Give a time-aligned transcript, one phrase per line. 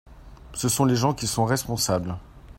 [0.55, 2.17] Ce sont les gens qui sont responsables.